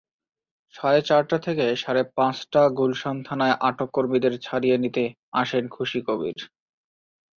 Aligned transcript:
সাড়ে 0.73 1.01
চারটা 1.01 1.37
থেকে 1.39 1.65
সাড়ে 1.75 2.01
পাঁচটাগুলশান 2.17 3.17
থানায় 3.25 3.55
আটক 3.61 3.89
কর্মীদের 3.93 4.33
ছাড়িয়ে 4.39 4.77
নিতে 4.77 5.03
আসেন 5.33 5.63
খুশী 5.67 5.99
কবির। 6.07 6.37